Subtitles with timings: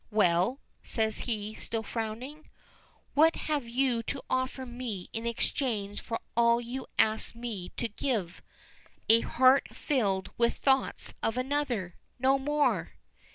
[0.09, 2.49] "Well?" says he, still frowning.
[3.13, 8.41] "What have you to offer me in exchange for all you ask me to give?
[9.09, 11.97] A heart filled with thoughts of another!
[12.17, 12.93] No more!